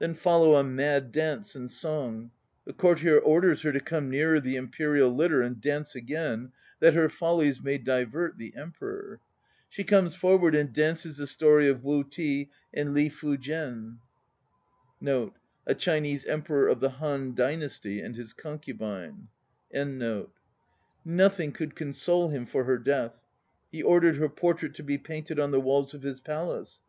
[0.00, 2.32] Then follow a "mad dance" and song.
[2.64, 6.50] The courtier orders her to come nearer the Imperial litter and dance again,
[6.80, 9.20] that her follies may divert the Emperor.
[9.68, 14.00] She comes forward and dances the story of Wu Ti and Li Fu jen.
[14.98, 15.30] 1
[15.68, 16.18] Nothing
[21.52, 23.22] could console him for her death.
[23.70, 26.80] He ordered her portrait to be painted on the walls of his palace.